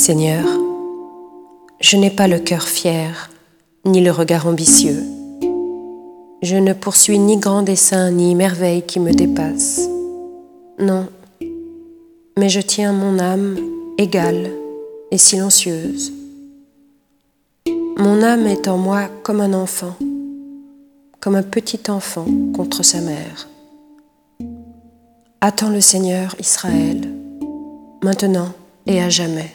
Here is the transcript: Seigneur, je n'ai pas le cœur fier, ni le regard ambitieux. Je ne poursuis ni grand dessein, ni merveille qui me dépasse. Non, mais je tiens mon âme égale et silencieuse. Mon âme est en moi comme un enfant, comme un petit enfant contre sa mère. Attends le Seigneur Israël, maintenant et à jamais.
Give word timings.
Seigneur, 0.00 0.46
je 1.78 1.98
n'ai 1.98 2.08
pas 2.08 2.26
le 2.26 2.38
cœur 2.38 2.62
fier, 2.62 3.28
ni 3.84 4.00
le 4.00 4.10
regard 4.10 4.46
ambitieux. 4.46 5.04
Je 6.40 6.56
ne 6.56 6.72
poursuis 6.72 7.18
ni 7.18 7.36
grand 7.36 7.60
dessein, 7.60 8.10
ni 8.10 8.34
merveille 8.34 8.80
qui 8.80 8.98
me 8.98 9.12
dépasse. 9.12 9.82
Non, 10.78 11.06
mais 12.38 12.48
je 12.48 12.62
tiens 12.62 12.94
mon 12.94 13.18
âme 13.18 13.58
égale 13.98 14.50
et 15.10 15.18
silencieuse. 15.18 16.14
Mon 17.98 18.22
âme 18.22 18.46
est 18.46 18.68
en 18.68 18.78
moi 18.78 19.02
comme 19.22 19.42
un 19.42 19.52
enfant, 19.52 19.96
comme 21.20 21.34
un 21.34 21.42
petit 21.42 21.90
enfant 21.90 22.24
contre 22.56 22.82
sa 22.82 23.02
mère. 23.02 23.48
Attends 25.42 25.68
le 25.68 25.82
Seigneur 25.82 26.34
Israël, 26.40 27.02
maintenant 28.02 28.48
et 28.86 29.02
à 29.02 29.10
jamais. 29.10 29.52